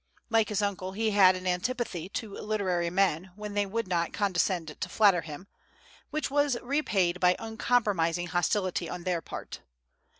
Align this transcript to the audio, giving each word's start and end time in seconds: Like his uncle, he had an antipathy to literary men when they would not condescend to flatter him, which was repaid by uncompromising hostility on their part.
Like 0.31 0.49
his 0.49 0.63
uncle, 0.63 0.93
he 0.93 1.11
had 1.11 1.35
an 1.35 1.45
antipathy 1.45 2.09
to 2.09 2.33
literary 2.33 2.89
men 2.89 3.31
when 3.35 3.53
they 3.53 3.67
would 3.67 3.87
not 3.87 4.13
condescend 4.13 4.75
to 4.79 4.89
flatter 4.89 5.21
him, 5.21 5.47
which 6.09 6.31
was 6.31 6.57
repaid 6.63 7.19
by 7.19 7.35
uncompromising 7.37 8.25
hostility 8.25 8.89
on 8.89 9.03
their 9.03 9.21
part. 9.21 9.61